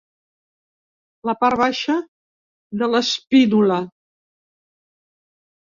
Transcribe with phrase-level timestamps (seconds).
[1.31, 1.99] La part baixa
[2.83, 3.79] de l'espínula.